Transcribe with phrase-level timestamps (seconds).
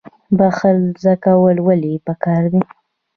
[0.37, 2.61] بخښل زده کول ولې پکار دي؟